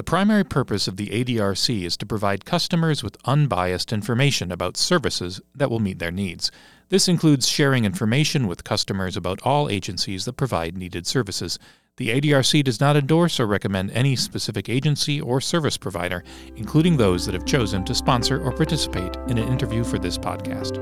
[0.00, 5.42] The primary purpose of the ADRC is to provide customers with unbiased information about services
[5.54, 6.50] that will meet their needs.
[6.88, 11.58] This includes sharing information with customers about all agencies that provide needed services.
[11.98, 16.24] The ADRC does not endorse or recommend any specific agency or service provider,
[16.56, 20.78] including those that have chosen to sponsor or participate in an interview for this podcast.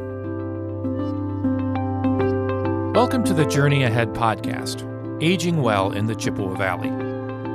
[2.94, 4.86] Welcome to the Journey Ahead podcast,
[5.20, 7.07] Aging Well in the Chippewa Valley.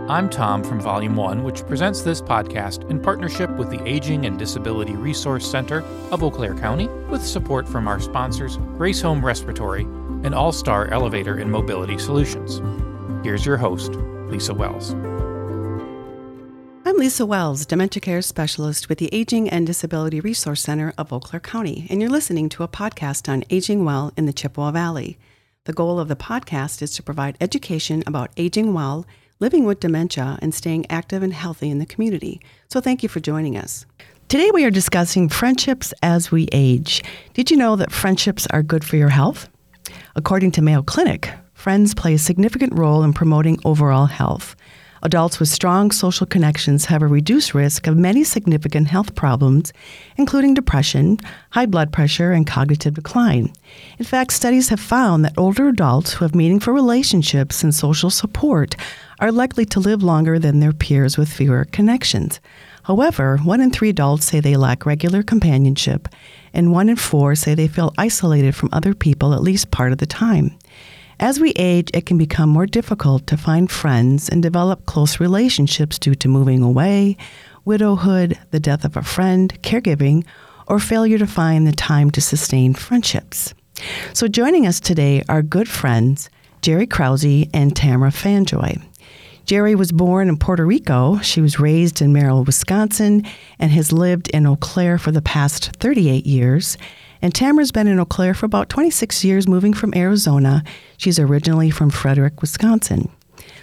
[0.10, 4.38] I'm Tom from Volume 1, which presents this podcast in partnership with the Aging and
[4.38, 9.84] Disability Resource Center of Eau Claire County, with support from our sponsors, Grace Home Respiratory
[10.26, 12.62] and All Star Elevator and Mobility Solutions.
[13.26, 13.94] Here's your host,
[14.28, 14.92] Lisa Wells.
[16.86, 21.22] I'm Lisa Wells, Dementia Care Specialist with the Aging and Disability Resource Center of Eau
[21.22, 25.18] Claire County, and you're listening to a podcast on aging well in the Chippewa Valley.
[25.64, 29.06] The goal of the podcast is to provide education about aging well
[29.40, 32.40] living with dementia, and staying active and healthy in the community.
[32.70, 33.86] So thank you for joining us.
[34.30, 37.04] Today we are discussing friendships as we age.
[37.34, 39.50] Did you know that friendships are good for your health?
[40.16, 44.56] According to Mayo Clinic, friends play a significant role in promoting overall health.
[45.06, 49.74] Adults with strong social connections have a reduced risk of many significant health problems,
[50.16, 53.52] including depression, high blood pressure, and cognitive decline.
[54.00, 58.78] In fact, studies have found that older adults who have meaningful relationships and social support
[59.20, 62.40] are likely to live longer than their peers with fewer connections.
[62.84, 66.08] However, one in three adults say they lack regular companionship,
[66.54, 69.98] and one in four say they feel isolated from other people at least part of
[69.98, 70.58] the time.
[71.20, 76.00] As we age, it can become more difficult to find friends and develop close relationships
[76.00, 77.18] due to moving away,
[77.66, 80.26] widowhood, the death of a friend, caregiving,
[80.68, 83.54] or failure to find the time to sustain friendships.
[84.14, 86.30] So, joining us today are good friends
[86.62, 88.82] Geri Krause and Tamara Fanjoy.
[89.46, 91.18] Geri was born in Puerto Rico.
[91.20, 93.26] She was raised in Merrill, Wisconsin,
[93.60, 96.78] and has lived in Eau Claire for the past 38 years.
[97.24, 100.62] And Tamara's been in Eau Claire for about 26 years, moving from Arizona.
[100.98, 103.10] She's originally from Frederic, Wisconsin.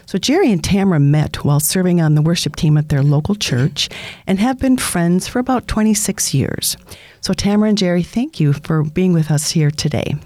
[0.06, 3.91] So Geri and Tamara met while serving on the worship team at their local church
[4.26, 6.78] and have been friends for about 26 years.
[7.20, 10.16] So Tamara and Geri, thank you for being with us here today.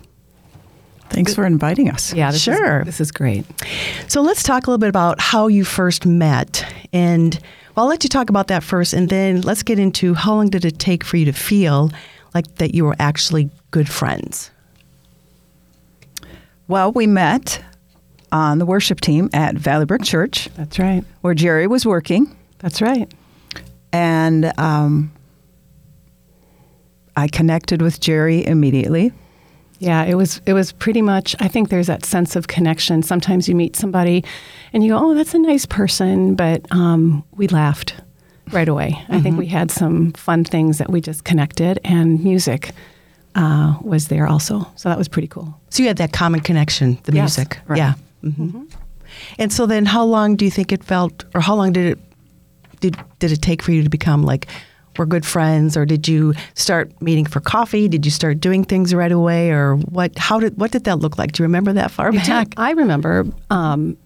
[1.11, 2.15] Thanks for inviting us.
[2.15, 2.81] Yeah, this sure.
[2.81, 3.45] Is, this is great.
[4.07, 6.65] So let's talk a little bit about how you first met.
[6.93, 7.35] And
[7.75, 10.51] well, I'll let you talk about that first, and then let's get into how long
[10.51, 11.91] did it take for you to feel
[12.35, 14.51] like that you were actually good friends?
[16.69, 17.63] Well, we met
[18.33, 20.49] on the worship team at Valley Brook Church.
[20.57, 21.05] That's right.
[21.21, 22.37] Where Geri was working.
[22.59, 23.11] That's right.
[23.93, 25.13] And um,
[27.17, 29.13] I connected with Geri immediately.
[29.79, 33.03] Yeah, it was it was pretty much I think there's that sense of connection.
[33.03, 34.25] Sometimes you meet somebody
[34.73, 37.95] and you go, "Oh, that's a nice person," but um, we laughed
[38.53, 38.91] right away.
[38.91, 39.13] Mm-hmm.
[39.13, 39.39] I think mm-hmm.
[39.39, 42.73] we had some fun things that we just connected, and music
[43.35, 44.67] uh, was there also.
[44.77, 45.59] So that was pretty cool.
[45.71, 47.59] So you had that common connection, the yes, music.
[47.67, 47.79] Right.
[47.79, 47.95] Yeah.
[48.23, 48.45] Mm-hmm.
[48.45, 48.65] Mm-hmm.
[49.39, 51.99] And so then, how long do you think it felt, or how long did it
[52.81, 54.47] did did it take for you to become like?
[54.97, 57.89] We're good friends, or did you start meeting for coffee?
[57.89, 60.17] Did you start doing things right away, or what?
[60.17, 61.33] How did what did that look like?
[61.33, 62.55] Do you remember that far back?
[62.57, 63.97] I remember um,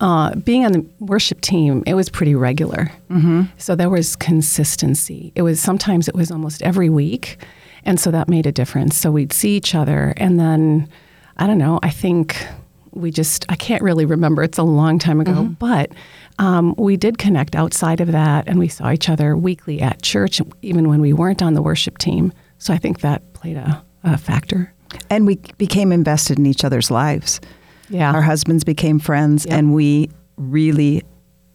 [0.00, 2.90] uh, being on the worship team, it was pretty regular.
[3.10, 3.42] Mm-hmm.
[3.58, 5.32] So there was consistency.
[5.34, 7.38] It was sometimes it was almost every week,
[7.84, 8.96] and so that made a difference.
[8.96, 10.88] So we'd see each other, and then
[11.36, 11.78] I don't know.
[11.82, 12.46] I think
[12.92, 14.42] we just I can't really remember.
[14.42, 15.52] It's a long time ago, mm-hmm.
[15.54, 15.92] but
[16.38, 20.40] um, we did connect outside of that, and we saw each other weekly at church,
[20.62, 22.32] even when we weren't on the worship team.
[22.58, 24.72] So I think that played a, a factor.
[25.10, 27.40] And we became invested in each other's lives.
[27.88, 28.12] Yeah.
[28.12, 29.58] Our husbands became friends, yep.
[29.58, 31.02] and we really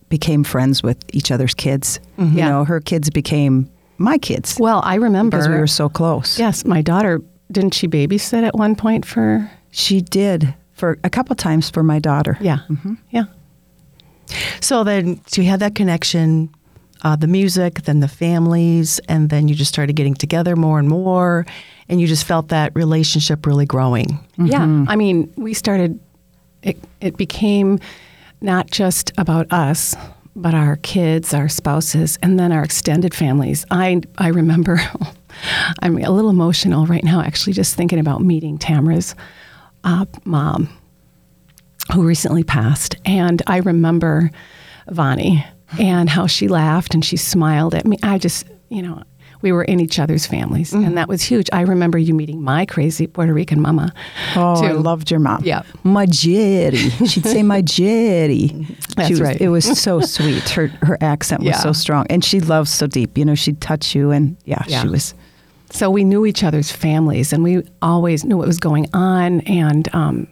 [0.09, 1.99] became friends with each other's kids.
[2.17, 2.33] Mm-hmm.
[2.33, 2.49] You yeah.
[2.49, 4.57] know, her kids became my kids.
[4.59, 6.37] Well, I remember because we were so close.
[6.37, 7.21] Yes, my daughter
[7.51, 9.49] didn't she babysit at one point for?
[9.71, 12.37] She did for a couple times for my daughter.
[12.41, 12.95] Yeah, mm-hmm.
[13.09, 13.25] yeah.
[14.61, 16.49] So then, so you had that connection,
[17.03, 20.87] uh, the music, then the families, and then you just started getting together more and
[20.87, 21.45] more,
[21.89, 24.07] and you just felt that relationship really growing.
[24.07, 24.47] Mm-hmm.
[24.47, 25.99] Yeah, I mean, we started
[26.63, 27.79] it, it became
[28.41, 29.95] not just about us,
[30.35, 33.65] but our kids, our spouses, and then our extended families.
[33.69, 34.79] I, I remember,
[35.79, 39.15] I'm a little emotional right now, actually, just thinking about meeting Tamara's
[39.83, 40.69] uh, mom,
[41.93, 42.95] who recently passed.
[43.05, 44.31] And I remember
[44.89, 45.45] Vani
[45.79, 47.97] and how she laughed and she smiled at me.
[48.03, 49.03] I just, you know,
[49.41, 51.49] we were in each other's families, and that was huge.
[51.51, 53.93] I remember you meeting my crazy Puerto Rican mama.
[54.35, 55.43] Oh, I loved your mom.
[55.43, 55.63] Yeah.
[55.83, 56.77] My Geri.
[56.77, 58.47] She'd say my Geri.
[58.95, 59.39] That's She was- right.
[59.41, 60.47] It was so sweet.
[60.49, 61.59] Her her accent was Yeah.
[61.59, 62.05] so strong.
[62.09, 63.17] And she loved so deep.
[63.17, 64.81] You know, she'd touch you and yeah, Yeah.
[64.83, 65.13] she was
[65.71, 69.87] So we knew each other's families, and we always knew what was going on, and
[69.95, 70.27] um,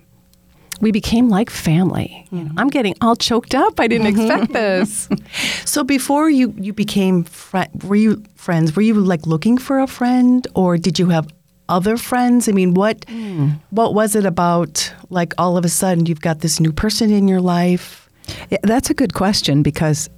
[0.82, 2.26] we became like family.
[2.32, 2.60] You know, mm-hmm.
[2.60, 3.80] I'm getting all choked up.
[3.80, 4.22] I didn't mm-hmm.
[4.22, 5.10] expect this.
[5.66, 8.76] So before you you became fri were you friends?
[8.76, 11.28] Were you like looking for a friend, or did you have
[11.68, 12.50] other friends?
[12.50, 13.50] I mean, what hmm.
[13.70, 14.92] what was it about?
[15.10, 18.10] Like all of a sudden, you've got this new person in your life.
[18.50, 20.10] Yeah, that's a good question because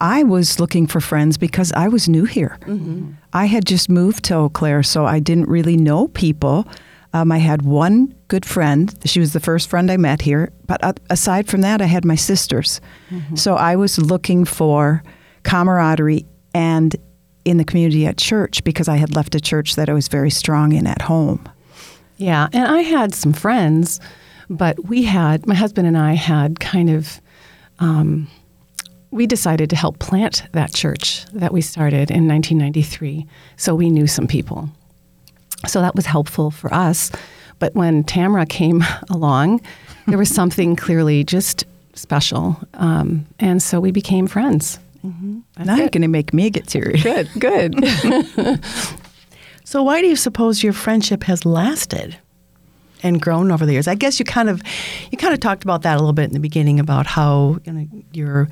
[0.00, 2.58] I was looking for friends because I was new here.
[2.62, 3.12] Mm-hmm.
[3.32, 6.66] I had just moved to Eau Claire, so I didn't really know people.
[7.18, 8.94] Um, I had one good friend.
[9.04, 10.52] She was the first friend I met here.
[10.66, 12.80] But uh, aside from that, I had my sisters.
[13.34, 15.02] So I was looking for
[15.42, 16.94] camaraderie and
[17.44, 20.30] in the community at church because I had left a church that I was very
[20.30, 21.48] strong in at home.
[22.18, 24.00] Yeah, and I had some friends,
[24.50, 27.20] but we had my husband and I had kind of
[27.78, 28.28] um,
[29.10, 33.26] we decided to help plant that church that we started in 1993.
[33.56, 34.68] So we knew some people,
[35.66, 37.10] so that was helpful for us.
[37.58, 39.60] But when Tamara came along,
[40.06, 41.64] there was something clearly just
[41.94, 44.78] special, um, and so we became friends.
[45.02, 46.98] now you're going to make me get teary.
[47.00, 47.74] Good, good.
[49.68, 52.16] So why do you suppose your friendship has lasted
[53.02, 53.86] and grown over the years?
[53.86, 54.62] I guess you kind of
[55.10, 57.72] you kind of talked about that a little bit in the beginning about how you
[57.74, 58.48] know your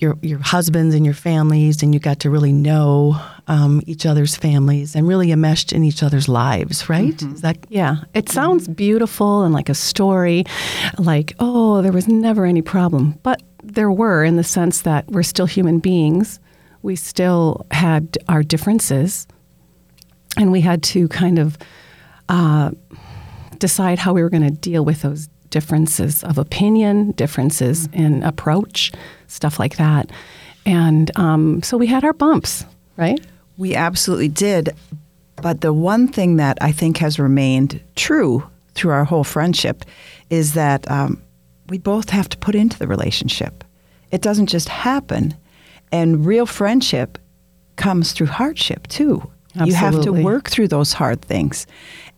[0.00, 4.36] your your husbands and your families, and you got to really know um, each other's
[4.36, 7.20] families and really enmeshed in each other's lives, right?
[7.22, 10.44] Is that Yeah, it sounds beautiful and like a story,
[10.98, 13.18] like, oh, there was never any problem.
[13.22, 16.40] But there were in the sense that we're still human beings.
[16.82, 19.26] We still had our differences,
[20.36, 21.58] and we had to kind of
[22.28, 22.70] uh,
[23.58, 28.92] decide how we were going to deal with those differences of opinion, differences in approach,
[29.26, 30.10] stuff like that.
[30.66, 32.64] And um, so we had our bumps,
[32.96, 33.20] right?
[33.56, 34.70] We absolutely did.
[35.36, 39.84] But the one thing that I think has remained true through our whole friendship
[40.30, 41.22] is that um,
[41.68, 43.64] we both have to put into the relationship.
[44.10, 45.34] It doesn't just happen.
[45.92, 47.18] And real friendship
[47.76, 49.30] comes through hardship too.
[49.54, 51.66] You have to work through those hard things.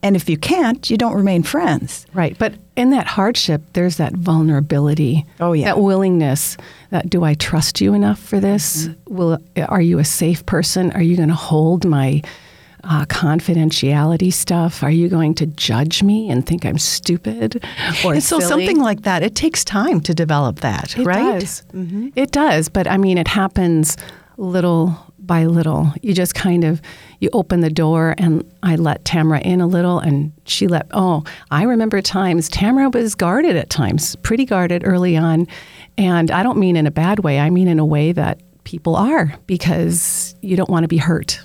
[0.03, 2.07] And if you can't, you don't remain friends.
[2.15, 2.37] Right.
[2.39, 5.27] But in that hardship, there's that vulnerability.
[5.41, 5.67] Oh, yeah.
[5.67, 6.57] That willingness
[6.91, 8.87] that do I trust you enough for this?
[8.89, 9.15] Mm-hmm.
[9.15, 9.39] Will
[9.69, 10.91] are you a safe person?
[10.93, 12.23] Are you going to hold my
[12.83, 14.83] uh, confidentiality stuff?
[14.83, 17.63] Are you going to judge me and think I'm stupid
[18.05, 18.49] or and so silly?
[18.49, 19.23] something like that?
[19.23, 21.41] It takes time to develop that, It right?
[21.41, 21.63] does.
[22.17, 23.99] It does, but I mean, it happens
[24.39, 25.93] little by little.
[26.03, 26.83] You just kind of
[27.21, 30.89] you open the door, and I let Tamara in a little, and she let.
[30.91, 31.23] Oh,
[31.53, 35.47] I remember times Tamara was guarded at times, pretty guarded early on,
[35.97, 37.39] and I don't mean in a bad way.
[37.39, 41.39] I mean in a way that people are because you don't want to be hurt.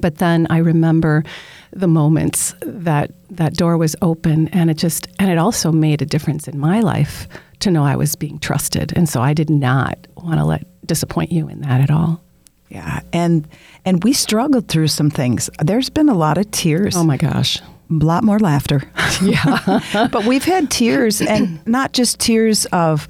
[0.00, 1.22] But then I remember
[1.70, 6.06] the moments that that door was open, and it just and it also made a
[6.06, 7.28] difference in my life
[7.60, 11.30] to know I was being trusted, and so I did not want to let disappoint
[11.30, 12.25] you in that at all.
[12.68, 13.00] Yeah.
[13.12, 13.46] And
[13.84, 15.48] and we struggled through some things.
[15.62, 16.96] There's been a lot of tears.
[16.96, 17.60] Oh my gosh!
[17.90, 18.82] a lot more laughter.
[19.22, 19.80] Yeah,
[20.12, 23.08] but we've had tears, and not just tears of,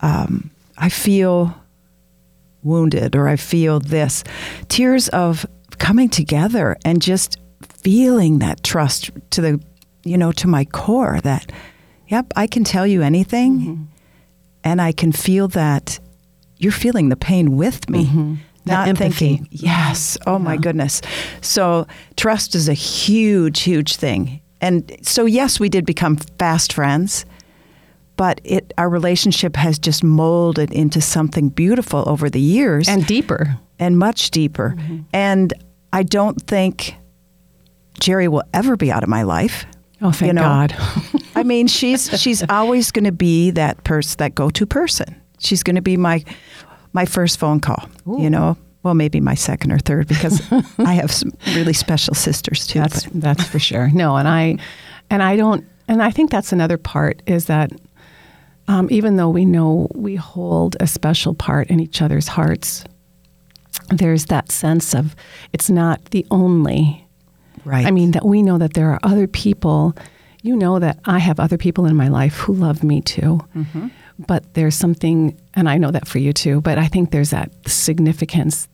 [0.00, 1.52] um, I feel
[2.62, 4.22] wounded or I feel this,
[4.68, 5.44] tears of
[5.78, 9.60] coming together and just feeling that trust to the,
[10.04, 11.50] you know, to my core that,
[12.06, 13.88] yep, I can tell you anything,
[14.62, 15.98] and I can feel that
[16.58, 18.38] you're feeling the pain with me.
[18.66, 19.36] That Not empathy.
[19.36, 21.00] thinking, yes, oh my goodness.
[21.40, 21.86] So,
[22.16, 24.42] trust is a huge, huge thing.
[24.60, 27.24] And so, yes, we did become fast friends,
[28.16, 33.58] but it our relationship has just molded into something beautiful over the years and deeper.
[33.78, 34.74] and much deeper.
[34.76, 34.98] Mm-hmm.
[35.14, 35.54] And
[35.94, 36.94] I don't think
[37.98, 39.64] Geri will ever be out of my life.
[40.02, 40.76] Oh, thank You know, God.
[41.34, 45.16] I mean, she's she's always going to be that person, that go-to person.
[45.38, 46.22] She's going to be my
[46.92, 47.88] my first phone call.
[48.06, 50.42] You know, well, maybe my second or third because
[50.78, 52.80] I have some really special sisters too.
[52.80, 53.90] That's but- that's for sure.
[53.92, 54.56] No, and I
[55.10, 57.70] and I don't and I think that's another part is that
[58.68, 62.84] um, even though we know we hold a special part in each other's hearts,
[63.90, 65.16] there's that sense of
[65.52, 67.04] it's not the only.
[67.64, 67.86] right.
[67.86, 69.94] I mean that we know that there are other people.
[70.42, 73.40] You know that I have other people in my life who love me too.
[74.26, 76.60] But there's something, and I know that for you too.
[76.60, 78.68] But I think there's that significance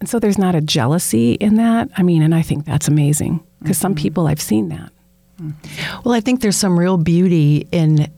[0.00, 1.88] and so there's not a jealousy in that.
[1.96, 4.02] I mean, and I think that's amazing because some mm-hmm.
[4.02, 4.92] people I've seen that.
[5.40, 6.00] Mm-hmm.
[6.04, 8.10] Well, I think there's some real beauty in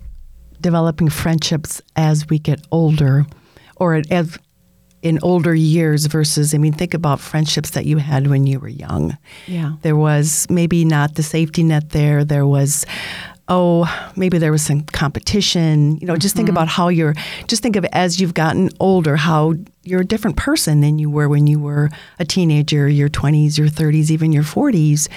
[0.60, 3.24] developing friendships as we get older
[3.76, 4.38] or as
[5.02, 8.68] in older years versus I mean think about friendships that you had when you were
[8.68, 9.16] young.
[9.46, 9.76] Yeah.
[9.80, 12.22] There was maybe not the safety net there.
[12.22, 12.84] There was
[13.50, 15.98] oh, maybe there was some competition.
[15.98, 17.14] You know, just think about how you're
[17.48, 21.28] just think of as you've gotten older how you're a different person than you were
[21.28, 25.08] when you were a teenager, your 20s, your 30s, even your 40s.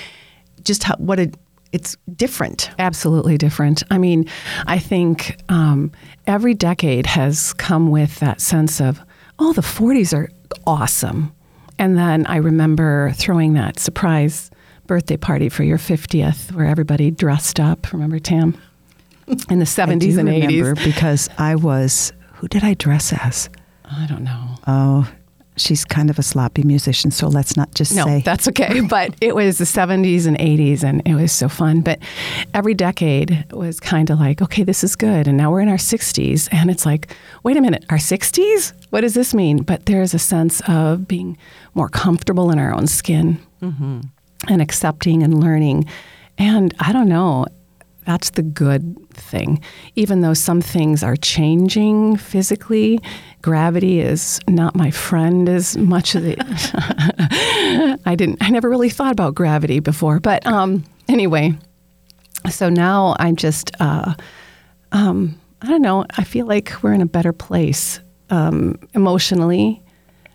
[0.64, 1.38] Just how, what it
[1.72, 2.70] it's different.
[2.78, 3.82] Absolutely different.
[3.90, 4.30] I mean,
[4.68, 5.92] I think um,
[6.28, 9.02] every decade has come with that sense of,
[9.40, 10.30] oh, the 40s are
[10.68, 11.34] awesome.
[11.80, 14.52] And then I remember throwing that surprise
[14.88, 17.92] birthday party for your 50th where everybody dressed up.
[17.94, 18.58] Remember, Tam?
[19.50, 20.84] In the 70s I do and remember 80s.
[20.84, 23.50] because I was who did I dress as?
[23.86, 24.58] I don't know.
[24.68, 25.10] Oh,
[25.56, 28.82] she's kind of a sloppy musician, so let's not just No, say that's okay.
[28.82, 31.82] But it was the 70s and 80s, and it was so fun.
[31.82, 32.00] But
[32.54, 35.28] every decade was kind of like, okay, this is good.
[35.28, 38.74] And now we're in our 60s, and it's like, wait a minute, our 60s?
[38.90, 39.64] What does this mean?
[39.64, 41.38] But there's a sense of being
[41.74, 44.02] more comfortable in our own skin mm-hmm.
[44.48, 45.86] And accepting and learning.
[46.38, 47.46] And I don't know,
[48.06, 49.62] that's the good thing.
[49.96, 53.00] Even though some things are changing physically,
[53.42, 56.26] gravity is not my friend as much as.
[58.06, 58.40] I didn't.
[58.42, 61.54] I never really thought about gravity before, but um, anyway.
[62.50, 63.72] So now I'm just.
[63.80, 64.16] Uh,
[64.92, 66.06] um, I don't know.
[66.18, 69.83] I feel like we're in a better place um, emotionally,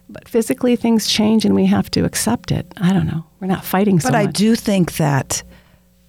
[0.08, 2.66] but physically things change and we have to accept it.
[2.78, 3.24] I don't know.
[3.40, 5.42] We're not fighting so But I do think that,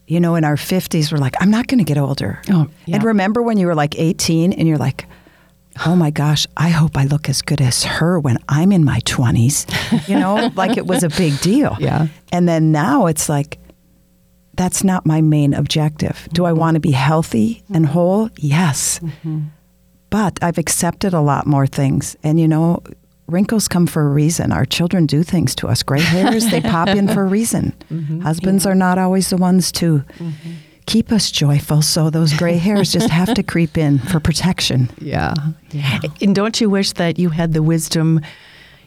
[0.07, 2.41] you know, in our 50s, we're like, I'm not going to get older.
[2.49, 2.95] Oh, yeah.
[2.95, 5.05] And remember when you were like 18 and you're like,
[5.85, 8.99] oh my gosh, I hope I look as good as her when I'm in my
[9.01, 10.07] 20s.
[10.07, 11.77] You know, like it was a big deal.
[11.79, 12.07] Yeah.
[12.31, 13.59] And then now it's like,
[14.53, 16.27] that's not my main objective.
[16.33, 16.59] Do I mm-hmm.
[16.59, 17.93] want to be healthy and mm-hmm.
[17.93, 18.29] whole?
[18.37, 18.99] Yes.
[18.99, 19.39] Mm-hmm.
[20.09, 22.17] But I've accepted a lot more things.
[22.23, 22.83] And, you know,
[23.29, 24.51] wrinkles come for a reason.
[24.51, 25.83] Our children do things to us.
[25.83, 27.73] Gray hairs, they pop in for a reason.
[28.23, 30.03] Husbands are not always the ones to
[30.85, 31.81] keep us joyful.
[31.81, 34.89] So those gray hairs just have to creep in for protection.
[34.99, 35.33] Yeah.
[35.71, 35.99] Yeah.
[36.21, 38.21] And don't you wish that you had the wisdom?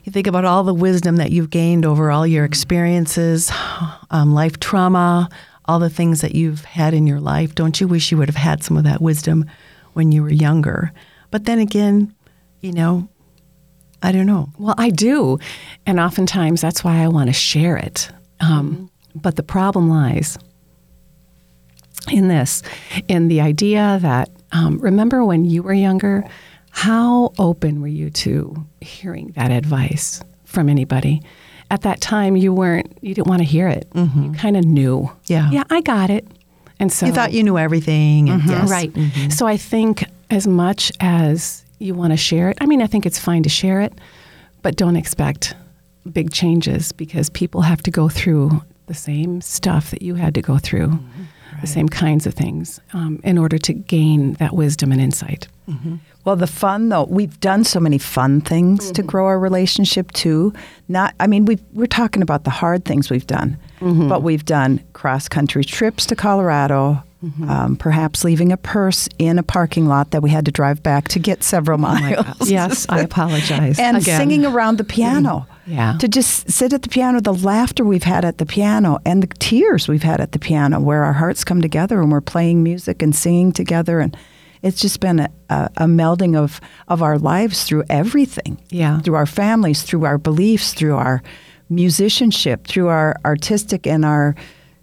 [0.04, 3.52] You think about all the wisdom that you've gained over all your experiences,
[4.10, 5.28] um, life trauma,
[5.66, 7.54] all the things that you've had in your life.
[7.54, 9.44] Don't you wish you would have had some of that wisdom
[9.92, 10.92] when you were younger?
[11.30, 12.12] But then again,
[12.60, 13.08] you know,
[14.02, 14.48] I don't know.
[14.58, 15.38] Well, I do.
[15.86, 18.10] And oftentimes that's why I want to share it.
[18.40, 20.38] Um, But the problem lies
[22.10, 22.62] in this
[23.08, 26.24] in the idea that, um, remember when you were younger,
[26.70, 31.22] how open were you to hearing that advice from anybody?
[31.70, 33.86] At that time, you weren't, you didn't want to hear it.
[33.94, 35.10] You kind of knew.
[35.26, 35.50] Yeah.
[35.50, 36.26] Yeah, I got it.
[36.80, 38.28] And so You thought you knew everything.
[38.28, 38.70] And yes.
[38.70, 38.92] Right.
[39.30, 43.06] So I think as much as you want to share it, I mean, I think
[43.06, 43.92] it's fine to share it,
[44.62, 45.54] but don't expect
[46.10, 50.42] big changes because people have to go through the same stuff that you had to
[50.42, 51.22] go through, mm-hmm.
[51.60, 55.48] the same kinds of things, um, in order to gain that wisdom and insight.
[55.68, 55.96] Mm-hmm.
[56.24, 59.08] Well, the fun though, we've done so many fun things to mm-hmm.
[59.08, 60.52] grow our relationship too.
[60.88, 63.56] Not, I mean, we we're talking about the hard things we've done,
[64.08, 67.02] but we've done cross country trips to Colorado.
[67.48, 71.06] Um, perhaps leaving a purse in a parking lot that we had to drive back
[71.08, 72.50] to get several miles.
[72.50, 73.78] yes, I apologize.
[73.78, 74.18] and Again.
[74.18, 75.46] singing around the piano.
[75.64, 75.96] Yeah.
[76.00, 79.28] To just sit at the piano, the laughter we've had at the piano and the
[79.38, 83.02] tears we've had at the piano, where our hearts come together and we're playing music
[83.02, 84.00] and singing together.
[84.00, 84.16] And
[84.62, 88.60] it's just been a, a, a melding of, of our lives through everything.
[88.70, 89.00] Yeah.
[89.00, 91.22] Through our families, through our beliefs, through our
[91.70, 94.34] musicianship, through our artistic and our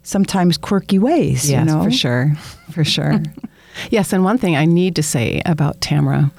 [0.10, 1.50] sometimes quirky ways.
[1.50, 1.84] Yes, you know?
[1.84, 2.34] for sure,
[2.72, 3.20] for sure.
[3.92, 6.32] yes, and one thing I need to say about Tamara,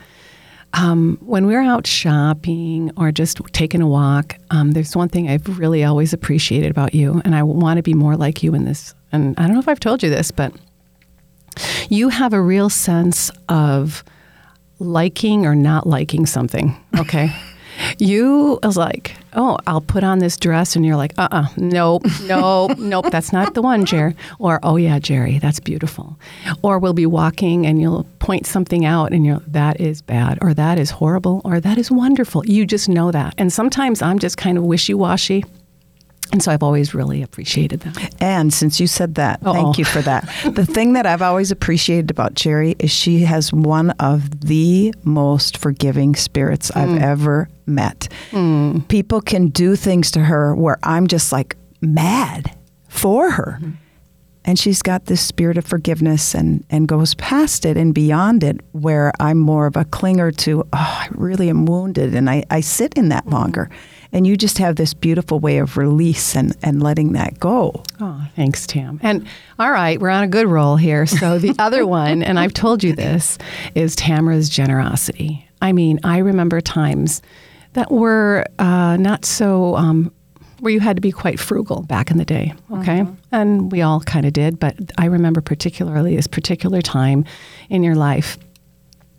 [0.74, 5.58] um, when we're out shopping or just taking a walk, um, there's one thing I've
[5.58, 8.94] really always appreciated about you, and I want to be more like you in this.
[9.12, 10.52] And I don't know if I've told you this, but
[11.88, 14.04] you have a real sense of
[14.78, 16.76] liking or not liking something.
[16.98, 17.32] Okay.
[17.98, 22.04] You was like, oh, I'll put on this dress, and you're like, uh, uh nope,
[22.22, 24.14] nope, nope, that's not the one, Geri.
[24.38, 26.18] Or, oh yeah, Geri, that's beautiful.
[26.62, 30.54] Or we'll be walking, and you'll point something out, and you're, that is bad, or
[30.54, 32.44] that is horrible, or that is wonderful.
[32.46, 33.34] You just know that.
[33.38, 35.44] And sometimes I'm just kind of wishy washy.
[36.32, 38.14] And so I've always really appreciated that.
[38.20, 39.52] And since you said that, Uh-oh.
[39.52, 39.74] thank oh.
[39.78, 40.28] you for that.
[40.52, 45.56] the thing that I've always appreciated about Geri is she has one of the most
[45.58, 47.00] forgiving spirits I've mm.
[47.00, 48.08] ever met.
[48.30, 48.86] Mm.
[48.86, 52.56] People can do things to her where I'm just like mad
[52.88, 53.58] for her.
[53.60, 53.70] Mm-hmm.
[54.44, 58.58] And she's got this spirit of forgiveness and, and goes past it and beyond it,
[58.72, 62.14] where I'm more of a clinger to, oh, I really am wounded.
[62.14, 63.34] And I, I sit in that mm-hmm.
[63.34, 63.70] longer.
[64.12, 67.82] And you just have this beautiful way of release and, and letting that go.
[68.00, 68.98] Oh, thanks, Tam.
[69.02, 69.26] And
[69.58, 71.06] all right, we're on a good roll here.
[71.06, 73.38] So the other one, and I've told you this,
[73.74, 75.48] is Tamara's generosity.
[75.62, 77.22] I mean, I remember times
[77.74, 80.12] that were uh, not so, um,
[80.58, 83.06] where you had to be quite frugal back in the day, okay?
[83.32, 87.24] And we all kind of did, but I remember particularly this particular time
[87.70, 88.36] in your life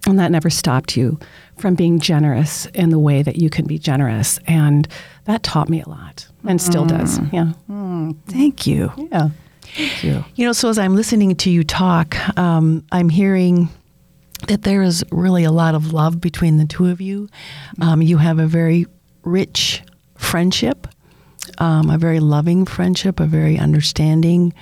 [0.08, 1.20] and that never stopped you
[1.58, 4.40] from being generous in the way that you can be generous.
[4.48, 4.88] And
[5.26, 7.20] that taught me a lot and still does.
[7.32, 7.54] Yeah.
[8.28, 8.92] Thank you.
[9.12, 9.30] Yeah.
[9.62, 10.26] Thank you.
[10.36, 13.70] You know, so as I'm listening to you talk, um, I'm hearing
[14.48, 17.30] that there is really a lot of love between the two of you.
[17.80, 18.88] Um, you have a very
[19.24, 19.84] rich
[20.18, 20.88] friendship,
[21.60, 24.54] um, a very loving friendship, a very understanding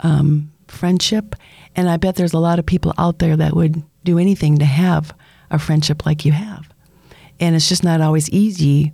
[0.00, 1.36] um, friendship.
[1.76, 4.64] And I bet there's a lot of people out there that would do anything to
[4.64, 5.14] have
[5.50, 6.68] a friendship like you have.
[7.40, 8.92] And it's just not always easy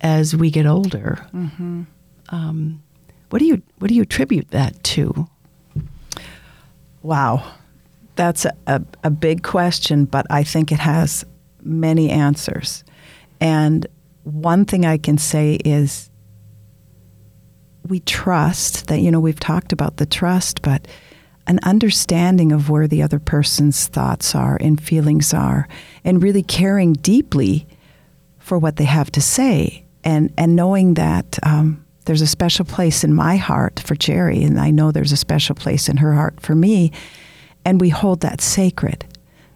[0.00, 1.26] as we get older.
[2.28, 2.82] Um,
[3.30, 5.28] what do you what do you attribute that to?
[7.02, 7.52] Wow.
[8.16, 11.24] That's a, a, a big question, but I think it has
[11.62, 12.82] many answers.
[13.40, 13.86] And
[14.24, 16.10] one thing I can say is
[17.86, 20.88] we trust that, you know, we've talked about the trust, but
[21.46, 25.68] an understanding of where the other person's thoughts are and feelings are,
[26.04, 27.66] and really caring deeply
[28.38, 33.02] for what they have to say, and, and knowing that um, there's a special place
[33.04, 36.40] in my heart for Geri, and I know there's a special place in her heart
[36.40, 36.92] for me,
[37.64, 39.04] and we hold that sacred.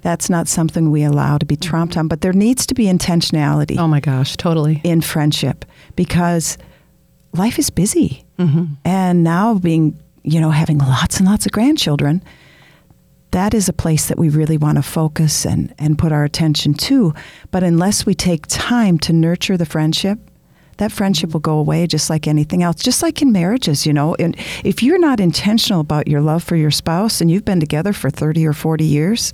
[0.02, 3.78] That's not something we allow to be trumped on, but there needs to be intentionality
[3.78, 4.80] Oh my gosh, totally.
[4.82, 6.56] in friendship because
[7.34, 8.24] life is busy.
[8.86, 12.22] And now being, you know, having lots and lots of grandchildren,
[13.30, 16.74] that is a place that we really want to focus and, and put our attention
[16.74, 17.14] to.
[17.50, 20.18] But unless we take time to nurture the friendship,
[20.78, 24.16] that friendship will go away just like anything else, just like in marriages, you know.
[24.18, 27.92] And if you're not intentional about your love for your spouse and you've been together
[27.92, 29.32] for 30 or 40 years,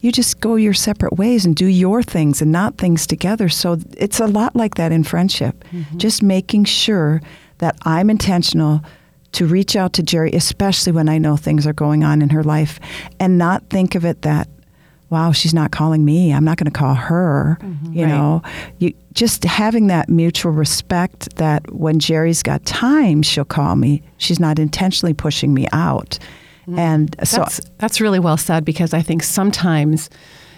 [0.00, 3.48] you just go your separate ways and do your things and not things together.
[3.48, 5.64] So it's a lot like that in friendship.
[5.72, 5.98] Mm-hmm.
[5.98, 7.20] Just making sure
[7.58, 8.82] that I'm intentional
[9.32, 12.42] to reach out to Geri, especially when I know things are going on in her
[12.42, 12.80] life,
[13.20, 14.48] and not think of it that,
[15.10, 16.32] wow, she's not calling me.
[16.32, 17.58] I'm not going to call her.
[17.60, 17.92] Mm-hmm.
[17.92, 18.08] You Right.
[18.10, 18.42] know,
[18.78, 24.02] you just having that mutual respect that when Geri's got time, she'll call me.
[24.18, 26.18] She's not intentionally pushing me out.
[26.62, 26.78] Mm-hmm.
[26.78, 30.10] And so That's, that's really well said because I think sometimes,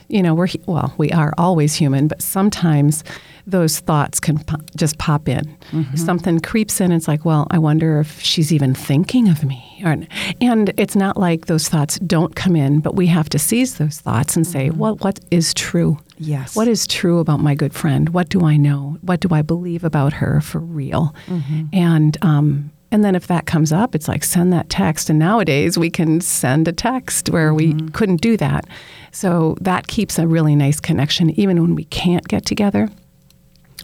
[0.08, 3.04] you know, we're, well, we are always human, but sometimes
[3.50, 5.44] those thoughts can po- just pop in.
[5.70, 5.96] Mm-hmm.
[5.96, 6.92] Something creeps in.
[6.92, 9.82] It's like, well, I wonder if she's even thinking of me.
[9.84, 9.96] Or,
[10.40, 14.00] and it's not like those thoughts don't come in, but we have to seize those
[14.00, 14.78] thoughts and say, mm-hmm.
[14.78, 15.98] well, what is true?
[16.18, 16.54] Yes.
[16.54, 18.10] What is true about my good friend?
[18.10, 18.98] What do I know?
[19.00, 21.14] What do I believe about her for real?
[21.26, 21.64] Mm-hmm.
[21.72, 25.08] And um, and then if that comes up, it's like send that text.
[25.10, 28.66] And nowadays we can send a text where we couldn't do that.
[29.12, 32.88] So that keeps a really nice connection, even when we can't get together.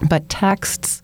[0.09, 1.03] But texts,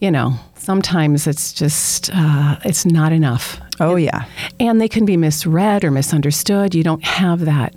[0.00, 4.24] you know, sometimes it's just uh, it's not enough oh yeah.
[4.58, 6.74] and they can be misread or misunderstood.
[6.74, 7.74] You don't have that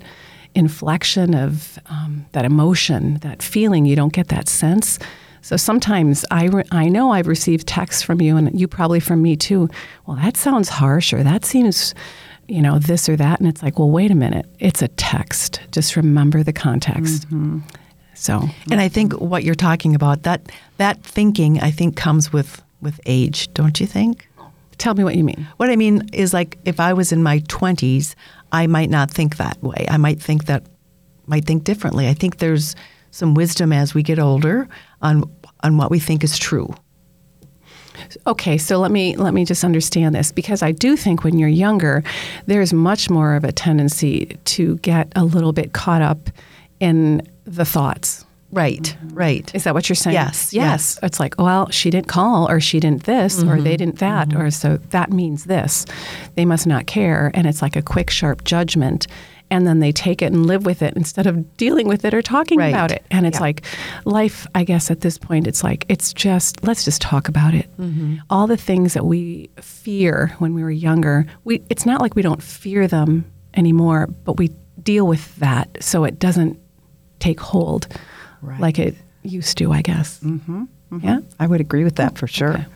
[0.54, 3.86] inflection of um, that emotion, that feeling.
[3.86, 4.98] You don't get that sense.
[5.42, 9.22] So sometimes I, re- I know I've received texts from you, and you probably from
[9.22, 9.68] me too.
[10.06, 11.94] Well, that sounds harsh, or that seems,
[12.48, 13.40] you know, this or that.
[13.40, 14.46] And it's like, well, wait a minute.
[14.58, 15.60] It's a text.
[15.70, 17.26] Just remember the context.
[18.20, 22.62] So, And I think what you're talking about that that thinking I think comes with
[22.82, 24.28] with age, don't you think?
[24.80, 25.46] tell me what you mean.
[25.58, 28.14] What I mean is like if I was in my 20s,
[28.50, 29.86] I might not think that way.
[29.88, 30.64] I might think that
[31.26, 32.08] might think differently.
[32.08, 32.74] I think there's
[33.10, 34.68] some wisdom as we get older
[35.02, 35.22] on
[35.62, 36.74] on what we think is true.
[38.26, 41.48] Okay, so let me let me just understand this because I do think when you're
[41.48, 42.02] younger,
[42.46, 46.30] there's much more of a tendency to get a little bit caught up
[46.80, 48.24] in the thoughts.
[48.52, 49.48] Right, right.
[49.54, 50.14] Is that what you're saying?
[50.14, 50.52] Yes, Yes.
[50.52, 50.98] yes.
[51.04, 53.76] It's like, well, she didn't call, or she didn't this, or they mm-hmm.
[53.76, 54.48] didn't that, or mm-hmm.
[54.48, 55.86] so that means this.
[56.34, 57.30] They must not care.
[57.32, 59.06] And it's like a quick, sharp judgment.
[59.52, 62.22] and then they take it and live with it instead of dealing with it or
[62.22, 62.68] talking Right.
[62.68, 63.04] about it.
[63.10, 63.42] And it's Yeah.
[63.42, 63.62] like
[64.04, 67.66] life, I guess at this point, it's like, it's just, let's just talk about it.
[67.76, 68.18] Mm-hmm.
[68.30, 72.22] All the things that we fear when we were younger, we, it's not like we
[72.22, 73.24] don't fear them
[73.54, 74.50] anymore, but we
[74.84, 76.56] deal with that so it doesn't
[77.20, 77.86] take hold
[78.42, 78.58] Right.
[78.60, 80.18] like it used to, I guess.
[80.20, 80.64] Mm-hmm.
[81.02, 81.20] Yeah.
[81.38, 82.54] I would agree with that for sure.
[82.54, 82.66] Okay.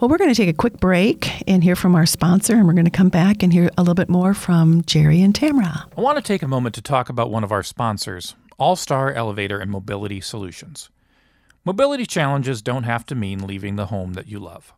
[0.00, 2.74] Well, we're going to take a quick break and hear from our sponsor, and we're
[2.74, 5.86] going to come back and hear a little bit more from Geri and Tamara.
[5.96, 9.12] I want to take a moment to talk about one of our sponsors, All Star
[9.12, 10.90] Elevator and Mobility Solutions.
[11.64, 14.72] Mobility challenges don't have to mean leaving the home that you love.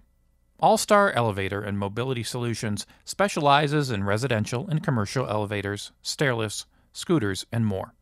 [0.61, 7.67] All Star Elevator and Mobility Solutions specializes in residential and commercial elevators, stairlifts, scooters, and
[7.67, 7.95] more.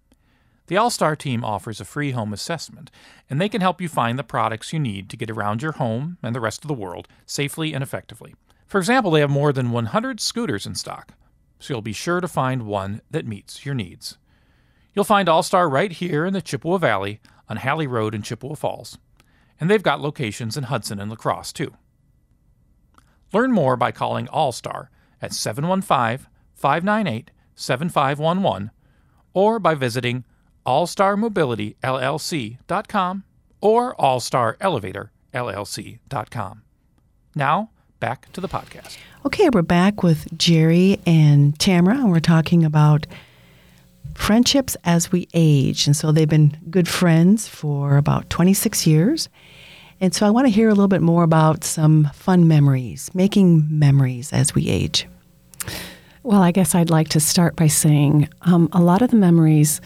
[0.71, 2.93] The All Star team offers a free home assessment,
[3.29, 6.17] and they can help you find the products you need to get around your home
[6.23, 8.37] and the rest of the world safely and effectively.
[8.69, 11.15] For example, they have more than 100 scooters in stock,
[11.59, 14.17] so you'll be sure to find one that meets your needs.
[14.95, 18.55] You'll find All Star right here in the Chippewa Valley on Halley Road in Chippewa
[18.55, 18.97] Falls,
[19.59, 21.75] and they've got locations in Hudson and La Crosse too.
[23.33, 24.89] Learn more by calling All Star
[25.21, 28.71] at 715 598 7511
[29.35, 30.25] or by visiting
[30.67, 33.25] allstarmobilityllc.com
[33.61, 36.63] or allstarelevatorllc.com.
[37.35, 37.71] Now,
[38.01, 38.97] back to the podcast.
[39.25, 43.07] Okay, we're back with Geri and Tamara, and we're talking about
[44.15, 45.87] friendships as we age.
[45.87, 49.29] And so they've been good friends for about 26 years.
[50.01, 53.67] And so I want to hear a little bit more about some fun memories, making
[53.71, 55.07] memories as we age.
[56.23, 59.81] Well, I guess I'd like to start by saying um, a lot of the memories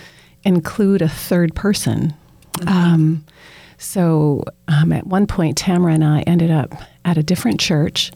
[0.45, 2.15] include a third person.
[2.67, 3.25] Um,
[3.79, 8.13] so um, at one point, Tamara and I ended up at a different church,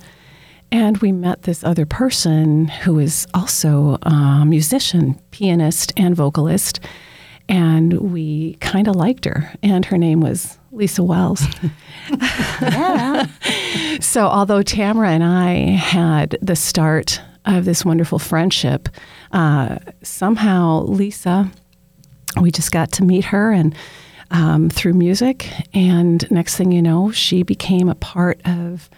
[0.71, 6.81] and we met this other person who is also a musician, pianist, and vocalist.
[7.51, 11.43] And we kind of liked her, and her name was Lisa Wells.
[14.01, 18.89] So, although Tamara and I had the start of this wonderful friendship,
[19.33, 21.51] uh, somehow Lisa,
[22.41, 23.75] we just got to meet her and
[24.31, 28.91] um, through music, and next thing you know, she became a part of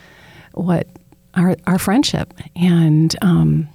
[0.53, 0.89] what
[1.35, 3.69] our our friendship, and um,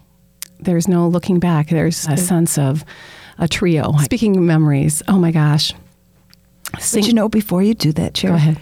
[0.60, 1.70] there's no looking back.
[1.70, 2.84] There's a sense of
[3.38, 3.94] a trio.
[4.04, 5.74] Speaking of memories, oh my gosh,
[6.74, 8.60] But you know, before you do that, Chair, Go ahead.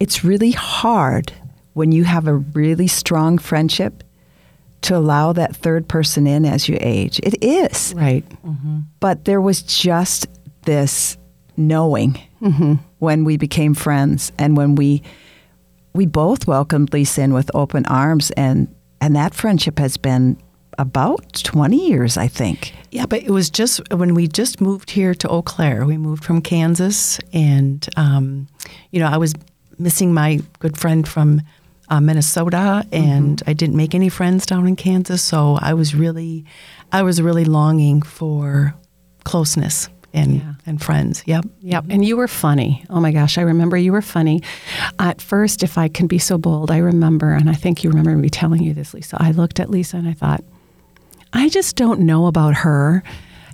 [0.00, 1.32] it's really hard
[1.74, 4.02] when you have a really strong friendship
[4.86, 7.18] to allow that third person in as you age.
[7.22, 7.94] It is.
[7.96, 8.24] right?
[9.00, 10.26] But there was just
[10.64, 11.16] this
[11.56, 12.18] knowing
[12.98, 15.02] when we became friends and when we
[15.94, 18.68] we both welcomed Lisa in with open arms and
[19.00, 20.36] and that friendship has been
[20.78, 22.74] about 20 years, I think.
[22.90, 25.86] Yeah, but it was just when we just moved here to Eau Claire.
[25.86, 28.46] We moved from Kansas, and um,
[28.90, 29.34] you know, I was
[29.78, 31.40] missing my good friend from
[31.88, 35.22] uh, Minnesota, and I didn't make any friends down in Kansas.
[35.22, 36.44] So I was really,
[36.92, 38.74] I was really longing for
[39.24, 40.54] closeness and Yeah.
[40.66, 41.22] and friends.
[41.26, 41.44] Yep.
[41.60, 41.84] Yep.
[41.90, 42.84] And you were funny.
[42.90, 43.38] Oh my gosh.
[43.38, 44.42] I remember you were funny.
[44.98, 48.16] At first, if I can be so bold, I remember, and I think you remember
[48.16, 49.16] me telling you this, Lisa.
[49.20, 50.42] I looked at Lisa and I thought,
[51.32, 53.02] I just don't know about her.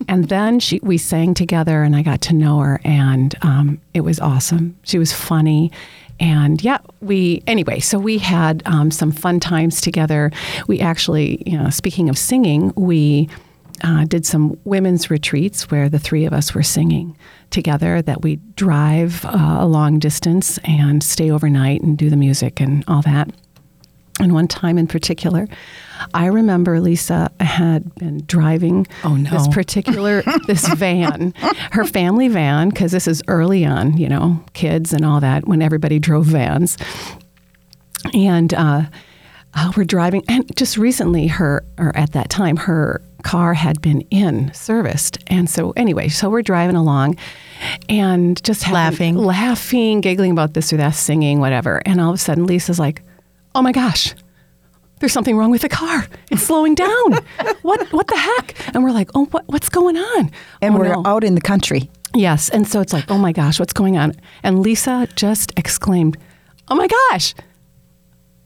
[0.09, 4.01] And then she, we sang together and I got to know her, and um, it
[4.01, 4.77] was awesome.
[4.83, 5.71] She was funny.
[6.23, 10.31] And yeah, we, anyway, so we had um, some fun times together.
[10.69, 13.29] We actually, you know, speaking of singing, we,
[13.83, 17.17] uh, did some women's retreats where the three of us were singing
[17.51, 22.61] together that we drive uh, a long distance and stay overnight and do the music
[22.61, 23.29] and all that.
[24.23, 25.49] And one time in particular,
[26.15, 29.29] I remember Lisa had been driving Oh, no.
[29.31, 31.35] this particular this van,
[31.73, 35.61] her family van, because this is early on, you know, kids and all that, when
[35.61, 36.79] everybody drove vans.
[38.15, 38.83] And uh,
[39.55, 44.01] uh, we're driving, and just recently, her or at that time, her car had been
[44.11, 47.17] in serviced, and so anyway, so we're driving along,
[47.89, 49.17] and just Laughing.
[49.17, 53.03] laughing, giggling about this or that, singing, whatever, and all of a sudden, Lisa's like,
[53.55, 54.15] "Oh my gosh."
[55.01, 56.07] There's something wrong with the car.
[56.31, 57.15] It's slowing down.
[57.63, 58.55] what what the heck?
[58.73, 60.31] And we're like, oh, what what's going on?
[60.61, 61.03] And Oh, we're no.
[61.05, 61.91] out in the country.
[62.15, 62.49] Yes.
[62.51, 64.13] And so it's like, oh my gosh, what's going on?
[64.45, 66.17] And Lisa just exclaimed,
[66.69, 67.35] oh my gosh,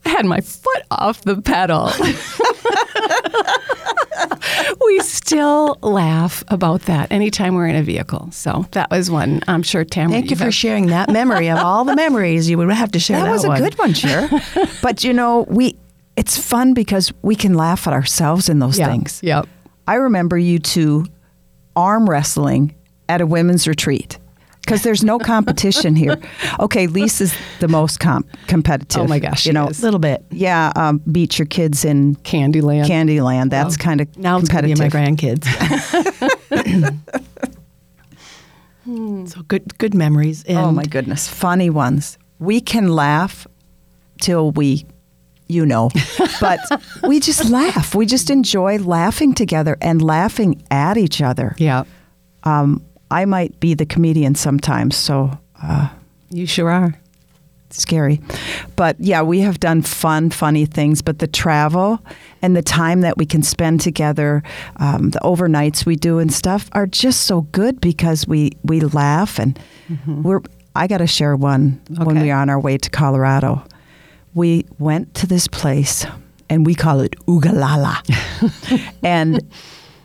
[0.06, 1.90] had my foot off the pedal.
[4.84, 8.28] we still laugh about that anytime we're in a vehicle.
[8.32, 9.40] So that was one.
[9.48, 10.12] I'm sure Tamara.
[10.12, 12.48] Thank you for sharing that memory of all the memories.
[12.48, 14.28] You would have to share that, That was a good one, Cher.
[14.82, 15.78] but you know, we
[16.16, 18.86] it's fun because we can laugh at ourselves in those Yeah.
[18.88, 19.20] things.
[19.22, 19.46] Yep.
[19.86, 21.06] I remember you two
[21.74, 22.74] arm wrestling
[23.08, 24.18] at a women's retreat
[24.66, 26.18] because there's no competition here.
[26.58, 29.02] Okay, Lisa's the most comp- competitive.
[29.02, 29.68] Oh my gosh, you know.
[29.68, 30.24] A little bit.
[30.32, 32.86] yeah, um, beat your kids in Candyland.
[32.86, 33.50] Candyland.
[33.50, 35.44] That's kind of Now it's to be my grandkids.
[39.28, 40.44] so good, good memories.
[40.44, 42.18] And oh my goodness, funny ones.
[42.38, 43.46] We can laugh
[44.20, 44.84] till we,
[45.46, 45.90] you know,
[46.40, 46.58] but
[47.02, 47.94] we just laugh.
[47.94, 51.54] We just enjoy laughing together and laughing at each other.
[51.58, 51.84] yeah.
[52.42, 55.30] Um, I might be the comedian sometimes, so
[55.62, 55.88] uh,
[56.30, 56.94] You sure are.
[57.70, 58.20] scary.
[58.76, 61.02] But yeah, we have done fun, funny things.
[61.02, 62.00] But the travel
[62.42, 64.42] and the time that we can spend together,
[64.76, 69.38] um, the overnights we do and stuff are just so good because we we laugh
[69.38, 69.58] and
[70.06, 70.40] we're.
[70.74, 73.62] I got to share one when we are on our way to Colorado.
[74.34, 76.04] We went to this place
[76.50, 77.96] and we call it Ugalala,
[79.02, 79.40] and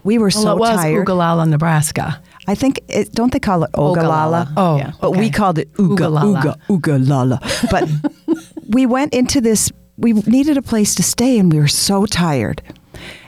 [0.06, 1.06] we were well, so it was tired.
[1.06, 2.22] Ugalala, Nebraska.
[2.48, 4.52] I think it, don't they call it Ogallala?
[4.58, 4.92] Oh, Yeah.
[5.00, 6.58] But we called it Uga Ugalala.
[6.70, 6.80] Uga
[7.40, 7.70] Ugalala.
[7.70, 7.90] But
[8.70, 9.72] we went into this.
[9.98, 12.62] We needed a place to stay, and we were so tired.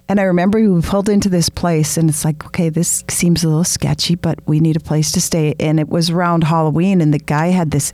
[0.10, 3.48] And I remember we pulled into this place, and it's like, okay, this seems a
[3.48, 5.54] little sketchy, but we need a place to stay.
[5.60, 7.94] And it was around Halloween, and the guy had this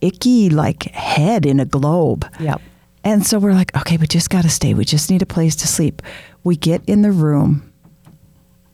[0.00, 2.26] icky like head in a globe.
[2.38, 2.60] Yep.
[3.02, 4.74] And so we're like, okay, we just got to stay.
[4.74, 6.02] We just need a place to sleep.
[6.44, 7.72] We get in the room,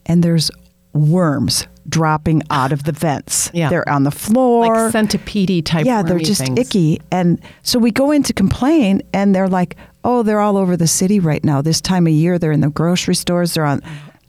[0.05, 0.51] and there's
[0.93, 3.51] worms dropping out of the vents.
[3.53, 3.69] Yeah.
[3.69, 4.83] They're on the floor.
[4.83, 5.85] Like centipede type.
[5.85, 6.59] yeah, they're just things.
[6.59, 7.01] icky.
[7.11, 10.87] And so we go in to complain, and they're like, oh, they're all over the
[10.87, 11.61] city right now.
[11.61, 13.53] This time of year, they're in the grocery stores.
[13.53, 13.81] They're on.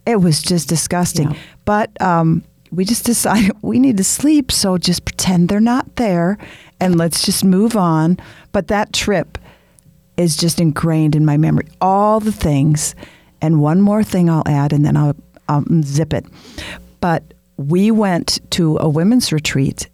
[0.06, 1.30] It was just disgusting.
[1.30, 1.38] Yeah.
[1.64, 6.38] But um, we just decided we need to sleep, so just pretend they're not there,
[6.80, 8.18] and let's just move on.
[8.52, 9.38] But that trip
[10.16, 11.66] is just ingrained in my memory.
[11.80, 12.94] All the things,
[13.40, 15.16] and one more thing I'll add, and then I'll,
[15.48, 16.26] I'll zip it.
[17.00, 17.22] But
[17.56, 19.88] we went to a women's retreat,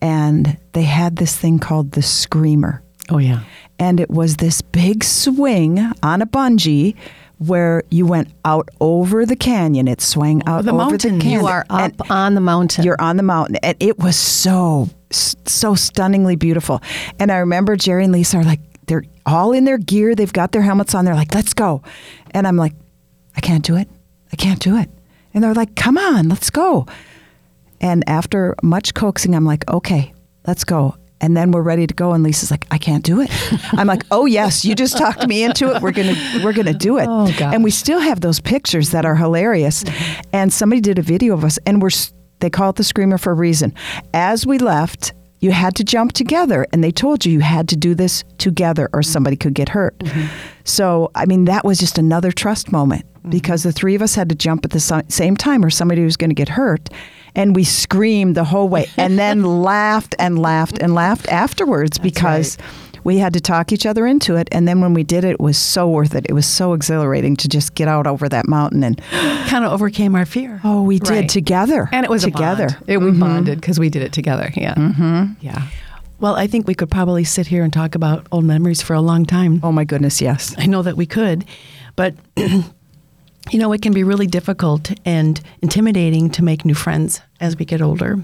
[0.00, 3.40] and they had this thing called the Screamer, Oh yeah.
[3.78, 6.94] and it was this big swing on a bungee.
[7.38, 11.18] Where you went out over the canyon, it swung oh, out the over mountain.
[11.18, 11.40] the canyon.
[11.40, 12.84] You are And- up on the mountain.
[12.84, 16.80] you're on the mountain, and it was so so stunningly beautiful.
[17.18, 20.14] And I remember Geri and Lisa are like, they're all in their gear.
[20.14, 21.04] They've got their helmets on.
[21.04, 21.82] They're like, let's go.
[22.30, 22.74] And I'm like,
[23.36, 23.88] I can't do it.
[24.32, 24.90] I can't do it.
[25.34, 26.86] And they're like, come on, let's go.
[27.80, 30.12] And after much coaxing, I'm like, okay,
[30.46, 30.96] let's go.
[31.20, 33.30] And then we're ready to go, and Lisa's like, "I can't do it."
[33.74, 35.80] I'm like, "Oh yes, you just talked me into it.
[35.80, 37.32] We're gonna, we're gonna do it." Oh.
[37.40, 39.84] And we still have those pictures that are hilarious.
[40.32, 41.90] And somebody did a video of us, and we're
[42.40, 43.72] they call it the screamer for a reason.
[44.12, 47.76] As we left, you had to jump together, and they told you you had to
[47.76, 49.96] do this together, or somebody could get hurt.
[50.00, 50.26] Mm-hmm.
[50.64, 54.28] So, I mean, that was just another trust moment because the three of us had
[54.28, 56.88] to jump at the same time, or somebody was going to get hurt.
[57.34, 62.58] And we screamed the whole way, and then laughed and laughed and laughed afterwards because
[63.04, 64.48] we had to talk each other into it.
[64.52, 66.26] And then when we did it, it was so worth it.
[66.28, 69.00] It was so exhilarating to just get out over that mountain and
[69.48, 70.60] Kind of overcame our fear.
[70.62, 71.28] oh, we did Right.
[71.28, 71.88] together.
[71.92, 72.66] and it was together.
[72.66, 72.84] A bond.
[72.88, 74.50] It, we bonded because we did it together.
[74.54, 74.74] Yeah.
[74.74, 75.32] Mm-hmm.
[75.40, 75.68] Yeah.
[76.20, 79.00] Well, I think we could probably sit here and talk about old memories for a
[79.00, 79.58] long time.
[79.64, 80.54] Oh my goodness, yes.
[80.58, 81.44] I know that we could,
[81.96, 82.14] but
[83.50, 87.64] you know, it can be really difficult and intimidating to make new friends as we
[87.64, 88.22] get older.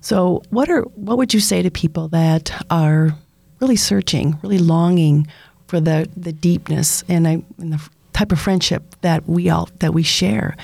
[0.00, 3.16] So, what are what would you say to people that are
[3.60, 5.26] really searching, really longing
[5.66, 9.94] for the the deepness and, I, and the type of friendship that we all that
[9.94, 10.56] we share?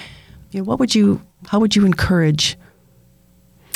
[0.50, 2.56] You know, what would you how would you encourage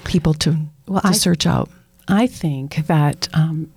[0.05, 0.57] people to
[0.87, 1.69] Well, to I- search out?
[2.09, 3.71] I think that um,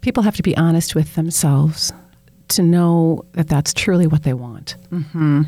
[0.00, 1.92] people have to be honest with themselves
[2.48, 4.74] to know that that's truly what they want.
[4.90, 5.42] Mm-hmm.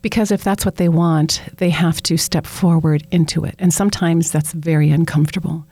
[0.00, 3.54] Because if that's what they want, they have to step forward into it.
[3.58, 5.66] And sometimes that's very uncomfortable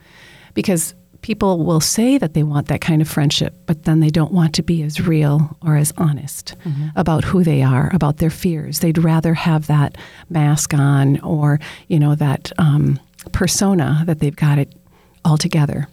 [0.54, 4.32] because people will say that they want that kind of friendship, but then they don't
[4.32, 6.54] want to be as real or as honest
[6.94, 8.78] about who they are, about their fears.
[8.78, 9.96] They'd rather have that
[10.30, 11.58] mask on or,
[11.88, 13.00] you know, that um,
[13.32, 14.72] persona that they've got it
[15.24, 15.88] all together.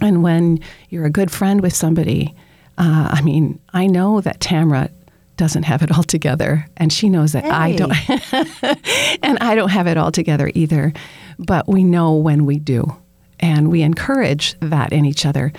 [0.00, 2.34] And when you're a good friend with somebody,
[2.78, 4.90] uh, I mean, I know that Tamra
[5.36, 7.92] doesn't have it all together, and she knows that I don't,
[9.22, 10.92] and I don't have it all together either.
[11.38, 12.96] But we know when we do,
[13.40, 15.52] and we encourage that in each other.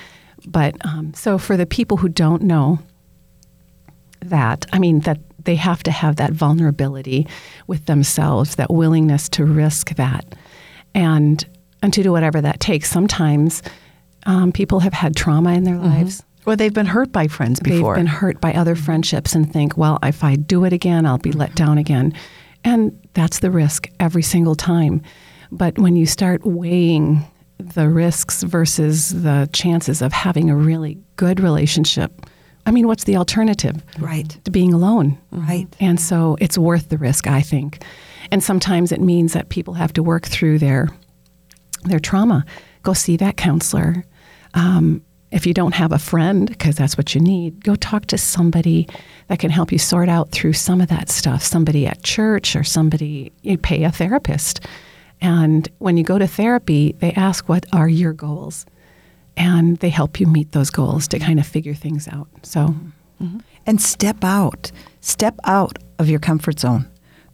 [0.48, 2.80] But um, so for the people who don't know
[4.22, 7.28] that, I mean, that they have to have that vulnerability
[7.68, 10.36] with themselves, that willingness to risk that,
[10.94, 11.46] and
[11.82, 12.90] and to do whatever that takes.
[12.90, 13.62] Sometimes
[14.26, 16.24] um, people have had trauma in their lives.
[16.46, 17.96] Or they've been hurt by friends before.
[17.96, 21.18] They've been hurt by other friendships and think, well, if I do it again, I'll
[21.18, 22.14] be let down again.
[22.64, 25.02] And that's the risk every single time.
[25.52, 27.26] But when you start weighing
[27.58, 32.26] the risks versus the chances of having a really good relationship,
[32.66, 33.84] I mean, what's the alternative?
[34.00, 34.38] Right.
[34.44, 35.18] To being alone.
[35.32, 35.68] Right.
[35.80, 37.84] And so it's worth the risk, I think.
[38.32, 40.90] And sometimes it means that people have to work through their
[41.84, 42.44] their trauma.
[42.82, 44.04] Go see that counselor.
[44.56, 45.05] Um,
[45.36, 48.88] if you don't have a friend, because that's what you need, go talk to somebody
[49.28, 51.44] that can help you sort out through some of that stuff.
[51.44, 54.62] Somebody at church or somebody you pay a therapist.
[55.22, 58.66] And when you go to therapy, they ask what are your goals,
[59.38, 62.30] and they help you meet those goals to kind of figure things out.
[62.42, 62.74] So.
[63.22, 63.40] Mm-hmm.
[63.68, 64.72] And step out.
[65.02, 66.86] Step out of your comfort zone.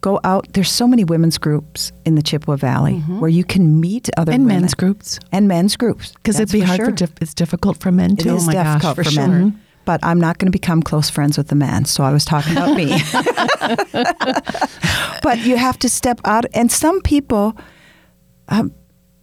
[0.02, 0.46] Go out.
[0.52, 4.44] There's so many women's groups in the Chippewa Valley where you can meet other And
[4.44, 4.62] women.
[4.62, 5.18] men's groups.
[5.30, 6.86] and men's groups Because it'd be for hard sure.
[6.86, 8.34] for dif- it's difficult for men It too.
[8.36, 9.28] is gosh, difficult for for, sure.
[9.28, 9.60] men.
[9.84, 12.52] But I'm not going to become close friends with the man, so I was talking
[12.52, 12.86] about me.
[15.22, 17.56] but you have to step out, and some people
[18.48, 18.72] um,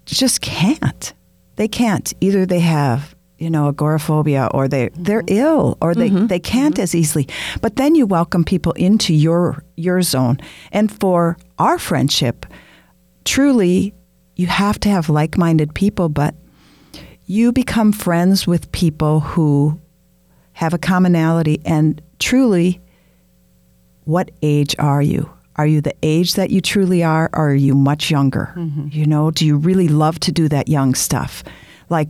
[0.06, 1.14] just can't.
[1.56, 2.14] They can't.
[2.22, 5.46] Either they have, you know, agoraphobia, or they they're mm-hmm.
[5.46, 6.28] ill, or they mm-hmm.
[6.28, 6.84] they can't mm-hmm.
[6.84, 7.28] as easily.
[7.62, 10.38] But then you welcome people into your your zone,
[10.72, 12.46] and for our friendship,
[13.26, 13.94] truly,
[14.36, 16.36] you have to have like minded people, but
[17.26, 19.80] you become friends with people who
[20.54, 22.82] have a commonality and truly
[24.04, 25.30] what age are you?
[25.56, 28.52] Are you the age that you truly are or are you much younger?
[28.90, 31.44] You know do you really love to do that young stuff?
[31.90, 32.10] Like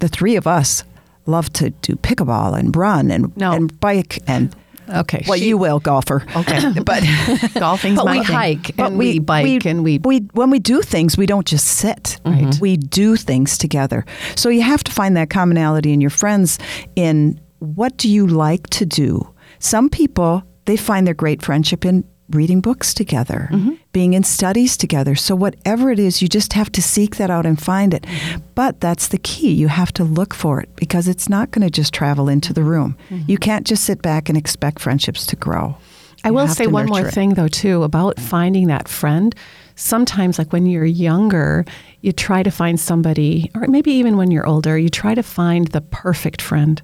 [0.00, 0.84] the three of us
[1.26, 3.52] love to do pickleball and run and, No.
[3.52, 4.54] and bike and
[4.90, 5.22] Okay.
[5.28, 6.80] well she- you will golfer Okay.
[6.84, 7.02] but
[7.54, 8.34] Golfing's But my we thing.
[8.36, 11.66] hike but and we, bike and we we when we do things we don't just
[11.66, 12.46] sit mm-hmm.
[12.46, 12.60] Right.
[12.60, 16.58] we do things together so you have to find that commonality in your friends
[16.96, 22.02] in what do you like to do some people they find their great friendship in
[22.30, 23.72] reading books together mm-hmm.
[23.98, 25.16] Being in studies together.
[25.16, 28.06] So whatever it is you just have to seek that out and find it.
[28.54, 29.52] But that's the key.
[29.52, 32.62] You have to look for it because it's not going to just travel into the
[32.62, 32.96] room.
[33.10, 33.28] Mm-hmm.
[33.30, 35.76] You can't just sit back and expect friendships to grow.
[36.22, 37.14] I You will say one more it.
[37.14, 39.34] thing though too about finding that friend.
[39.78, 41.64] Sometimes like when you're younger,
[42.00, 45.68] you try to find somebody or maybe even when you're older, you try to find
[45.68, 46.82] the perfect friend.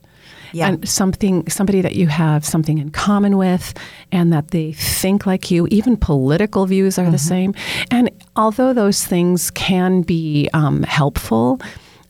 [0.52, 0.68] Yeah.
[0.68, 3.74] And something somebody that you have something in common with
[4.12, 7.54] and that they think like you, even political views are the same.
[7.90, 11.60] And although those things can be um, helpful,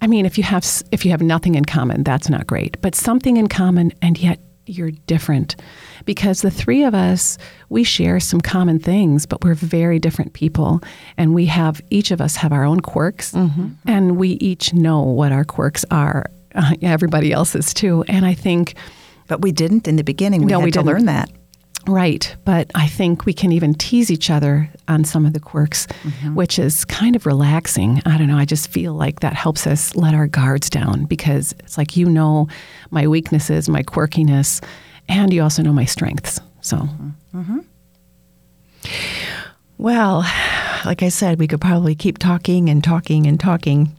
[0.03, 2.79] I mean, if you have if you have nothing in common, that's not great.
[2.83, 5.57] But something in common, and yet you're different,
[6.05, 10.81] because the three of us we share some common things, but we're very different people,
[11.17, 13.35] and we have each of us have our own quirks,
[13.87, 16.27] and we each know what our quirks are.
[16.55, 18.75] Uh, everybody else's too, and I think.
[19.27, 20.43] But we didn't in the beginning.
[20.43, 20.87] We No, had we to didn't.
[20.93, 21.31] learn that.
[21.87, 25.87] Right, but I think we can even tease each other on some of the quirks,
[25.87, 26.35] mm-hmm.
[26.35, 28.01] which is kind of relaxing.
[28.07, 28.39] I don't know.
[28.39, 32.07] I just feel like that helps us let our guards down because it's like you
[32.07, 32.49] know
[32.91, 34.65] my weaknesses, my quirkiness,
[35.09, 36.41] and you also know my strengths.
[36.63, 37.41] So, mm-hmm.
[37.41, 37.59] Mm-hmm.
[39.77, 40.25] Well,
[40.87, 43.95] like I said, we could probably keep talking and talking and talking.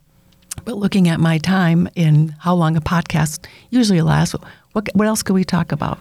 [0.63, 4.35] But looking at my time in how long a podcast usually lasts,
[4.71, 5.99] what, what else could we talk about?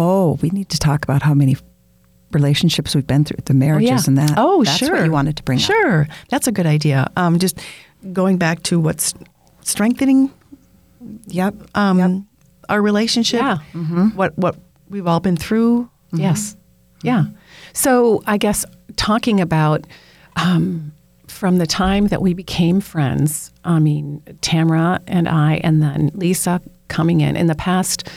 [0.00, 1.56] Oh, we need to talk about how many
[2.32, 4.34] relationships we've been through, the marriages and that.
[4.36, 4.92] Oh, That's sure.
[4.94, 5.64] what you wanted to bring up.
[5.64, 6.06] Sure.
[6.28, 7.10] That's a good idea.
[7.16, 7.58] Um, just
[8.12, 9.12] going back to what's
[9.62, 10.30] strengthening
[11.26, 11.54] Yep.
[11.74, 12.10] um, Yep.
[12.68, 13.58] our relationship, Yeah.
[14.14, 14.56] what, what
[14.88, 15.90] we've all been through.
[16.12, 16.56] yes.
[17.02, 17.24] Yeah.
[17.72, 18.64] So, I guess
[18.96, 19.86] talking about
[20.36, 20.92] um,
[21.28, 26.60] from the time that we became friends, I mean, Tamara and I, and then Lisa
[26.88, 28.08] coming in, in the past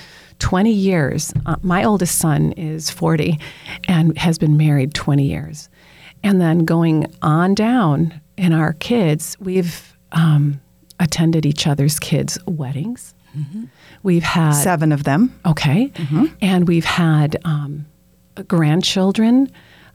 [0.41, 3.39] 20 years, uh, my oldest son is 40
[3.87, 5.69] and has been married 20 years.
[6.23, 10.59] And then going on down in our kids, we've um,
[10.99, 13.13] attended each other's kids' weddings.
[14.03, 15.39] We've had Seven of them.
[15.45, 15.91] Okay.
[16.41, 17.85] And we've had um,
[18.47, 19.49] grandchildren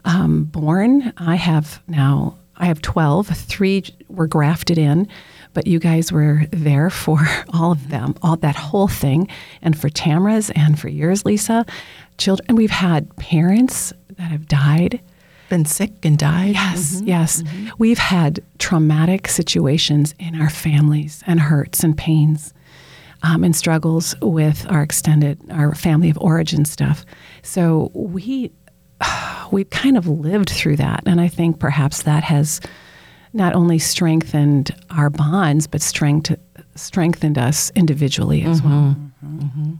[0.06, 1.12] um, born.
[1.18, 3.26] I have now, I have 12.
[3.26, 5.08] Three were grafted in,
[5.56, 9.26] but you guys were there for all of them, all that whole thing.
[9.62, 11.64] And for Tamara's and for yours, Lisa,
[12.18, 12.44] children.
[12.50, 15.00] And we've had parents that have died.
[15.48, 16.52] Been sick and died.
[16.52, 17.42] Yes, yes.
[17.78, 22.52] We've had traumatic situations in our families and hurts and pains
[23.22, 27.06] um, and struggles with our extended, our family of origin stuff.
[27.42, 28.52] So we,
[29.50, 31.04] we've kind of lived through that.
[31.06, 32.60] And I think perhaps that has
[33.36, 36.34] not only strengthened our bonds, but strength,
[36.74, 38.70] strengthened us individually as mm-hmm.
[38.70, 38.96] well.
[39.24, 39.74] Mm-hmm.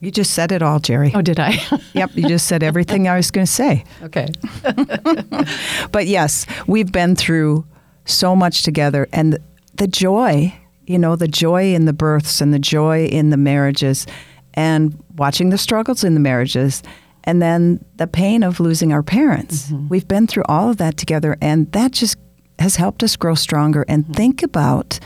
[0.00, 1.12] You just said it all, Geri.
[1.14, 1.58] Oh, did I?
[1.92, 3.84] Yep, you just said everything I was going to say.
[4.02, 4.28] okay.
[5.92, 7.66] But yes, we've been through
[8.04, 9.38] so much together and
[9.74, 10.54] the joy,
[10.86, 14.06] you know, the joy in the births and the joy in the marriages
[14.54, 16.82] and watching the struggles in the marriages
[17.26, 19.66] and then the pain of losing our parents.
[19.66, 19.88] Mm-hmm.
[19.88, 22.16] We've been through all of that together and that just
[22.58, 24.12] has helped us grow stronger and mm-hmm.
[24.14, 25.00] think about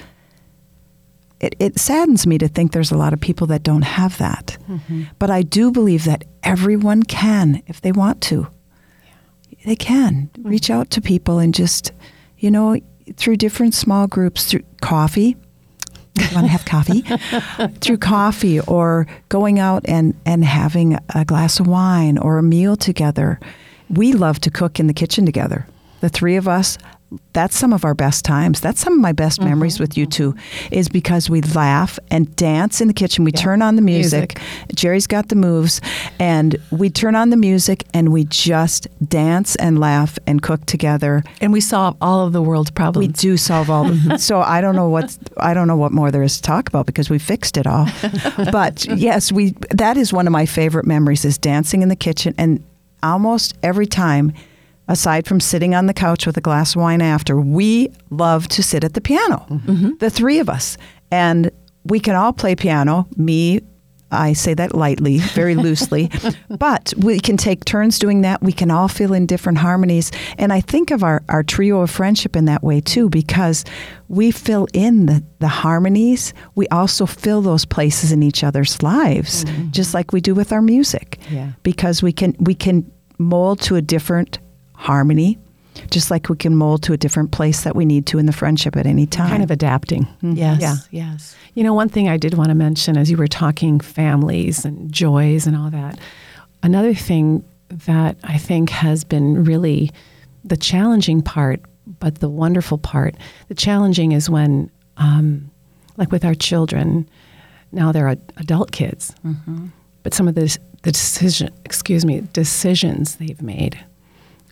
[1.40, 4.58] it, it saddens me to think there's a lot of people that don't have that.
[4.68, 5.04] Mm-hmm.
[5.18, 8.46] But I do believe that everyone can if they want to.
[9.64, 11.92] They can reach out to people and just,
[12.38, 12.78] you know,
[13.16, 15.36] through different small groups, through coffee.
[16.20, 17.04] You want to have coffee?
[17.80, 22.76] through coffee or going out and, and having a glass of wine or a meal
[22.76, 23.40] together.
[23.88, 25.66] We love to cook in the kitchen together.
[26.00, 26.78] The three of us,
[27.32, 28.60] that's some of our best times.
[28.60, 29.50] That's some of my best mm-hmm.
[29.50, 30.34] memories with you two,
[30.70, 33.24] is because we laugh and dance in the kitchen.
[33.24, 34.38] We turn on the music.
[34.74, 35.80] Geri's got the moves,
[36.18, 41.24] and we turn on the music and we just dance and laugh and cook together.
[41.40, 43.06] And we solve all of the world's problems.
[43.06, 44.16] We do solve all the mm-hmm.
[44.16, 46.86] so I don't know what I don't know what more there is to talk about
[46.86, 47.86] because we fixed it all.
[48.52, 52.34] but yes, we that is one of my favorite memories is dancing in the kitchen
[52.38, 52.62] and
[53.02, 54.32] almost every time
[54.90, 58.62] aside from sitting on the couch with a glass of wine after, we love to
[58.62, 59.46] sit at the piano.
[59.48, 59.92] Mm-hmm.
[59.98, 60.76] The three of us.
[61.10, 61.50] And
[61.84, 63.60] we can all play piano, me
[64.12, 66.10] I say that lightly, very loosely,
[66.48, 68.42] but we can take turns doing that.
[68.42, 70.10] We can all fill in different harmonies.
[70.36, 73.64] And I think of our, our trio of friendship in that way too, because
[74.08, 76.34] we fill in the, the harmonies.
[76.54, 79.70] We also fill those places in each other's lives, mm-hmm.
[79.70, 81.20] just like we do with our music.
[81.30, 81.52] Yeah.
[81.62, 84.38] Because we can we can mold to a different
[84.80, 85.38] harmony,
[85.90, 88.32] just like we can mold to a different place that we need to in the
[88.32, 89.28] friendship at any time.
[89.28, 90.08] Kind of adapting.
[90.22, 90.60] Yes.
[90.60, 90.76] Yeah.
[90.90, 91.36] Yes.
[91.54, 94.90] You know, one thing I did want to mention as you were talking families and
[94.90, 95.98] joys and all that,
[96.62, 97.44] another thing
[97.86, 99.90] that I think has been really
[100.44, 101.60] the challenging part,
[102.00, 103.14] but the wonderful part.
[103.48, 105.50] The challenging is when, um,
[105.98, 107.08] like with our children,
[107.72, 109.14] now they're ad- adult kids,
[110.02, 113.78] but some of the the decision, excuse me, decisions they've made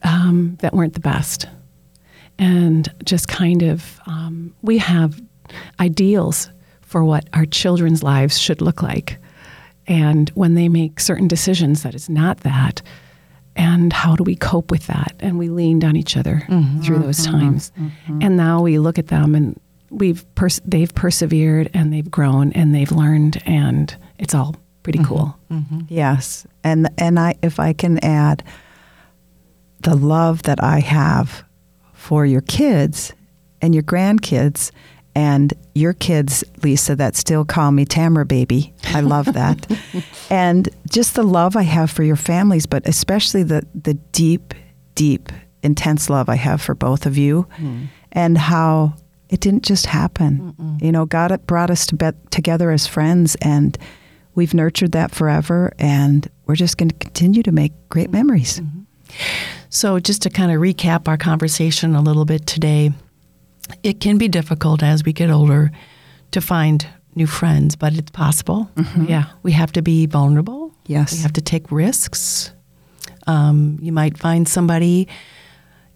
[0.03, 1.46] um, that weren't the best.
[2.38, 5.20] And just kind of um, we have
[5.80, 6.51] ideals
[6.82, 9.18] for what our children's lives should look like.
[9.86, 12.82] And when they make certain decisions that is not that
[13.57, 15.14] and how do we cope with that?
[15.18, 16.80] And we leaned on each other mm-hmm.
[16.80, 17.38] through those mm-hmm.
[17.38, 17.72] times.
[17.78, 18.18] Mm-hmm.
[18.22, 22.74] And now we look at them and we've pers- they've persevered and they've grown and
[22.74, 25.36] they've learned and it's all pretty cool.
[25.88, 28.42] Yes, and and I if I can add
[29.83, 31.45] the love that I have
[31.93, 33.12] for your kids
[33.61, 34.70] and your grandkids
[35.14, 38.72] and your kids, Lisa, that still call me Tamara baby.
[38.85, 39.66] I love that.
[40.31, 44.55] and just the love I have for your families, but especially the the deep,
[44.95, 47.87] deep, intense love I have for both of you hmm.
[48.12, 48.95] and how
[49.29, 50.55] it didn't just happen.
[50.81, 53.76] You know, God brought us to be- together as friends and
[54.35, 58.16] we've nurtured that forever and we're just going to continue to make great mm-hmm.
[58.16, 58.61] memories.
[58.61, 58.83] Mm-hmm.
[59.71, 62.93] So, just to kind of recap our conversation a little bit today,
[63.83, 65.71] it can be difficult as we get older
[66.31, 68.71] to find new friends, but it's possible.
[69.07, 70.73] yeah We have to be vulnerable.
[70.87, 71.12] Yes.
[71.12, 72.53] We have to take risks.
[73.27, 75.09] Um, you might find somebody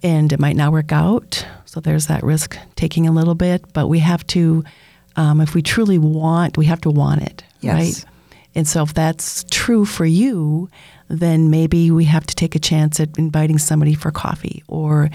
[0.03, 1.47] and it might not work out.
[1.64, 4.64] So there's that risk taking a little bit, but we have to,
[5.16, 7.75] um, if we truly want, we have to want it, Yes.
[7.75, 8.05] right?
[8.55, 10.68] And so if that's true for you,
[11.13, 15.11] then maybe we have to take a chance at inviting somebody for coffee or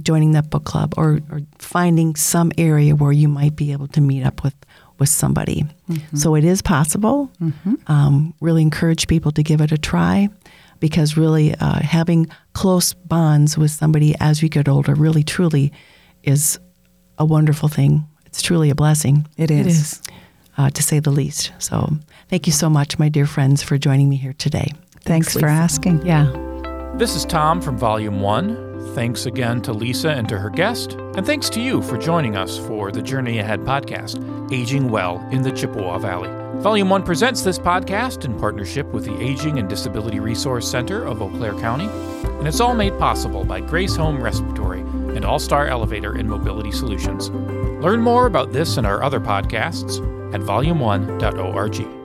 [0.00, 4.00] joining that book club or, or finding some area where you might be able to
[4.00, 4.54] meet up with,
[4.98, 5.66] with somebody.
[6.14, 7.30] So it is possible.
[7.88, 10.28] Um, really encourage people to give it a try
[10.78, 15.72] because really uh, having close bonds with somebody as you get older really truly
[16.22, 16.58] is
[17.18, 18.06] a wonderful thing.
[18.26, 19.26] It's truly a blessing.
[19.36, 19.66] It is.
[19.66, 20.02] It is,
[20.56, 21.52] uh, to say the least.
[21.58, 21.90] So
[22.28, 24.70] thank you so much, my dear friends, for joining me here today.
[25.04, 26.04] Thanks, for asking.
[26.06, 26.30] yeah
[26.96, 28.94] This is Tom from Volume 1.
[28.94, 32.58] Thanks again to Lisa and to her guest, and thanks to you for joining us
[32.58, 34.20] for the Journey Ahead podcast,
[34.52, 36.28] Aging Well in the Chippewa Valley.
[36.60, 41.22] Volume 1 presents this podcast in partnership with the Aging and Disability Resource Center of
[41.22, 41.86] Eau Claire County,
[42.38, 46.72] and it's all made possible by Grace Home Respiratory and All Star Elevator and Mobility
[46.72, 47.30] Solutions.
[47.30, 49.98] Learn more about this and our other podcasts
[50.34, 52.01] at volume1.org.